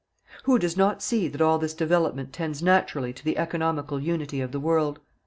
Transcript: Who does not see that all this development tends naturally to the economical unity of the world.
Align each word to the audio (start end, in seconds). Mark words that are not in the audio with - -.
Who 0.45 0.57
does 0.57 0.75
not 0.75 1.03
see 1.03 1.27
that 1.27 1.41
all 1.41 1.59
this 1.59 1.75
development 1.75 2.33
tends 2.33 2.63
naturally 2.63 3.13
to 3.13 3.23
the 3.23 3.37
economical 3.37 3.99
unity 3.99 4.41
of 4.41 4.51
the 4.51 4.59
world. 4.59 4.99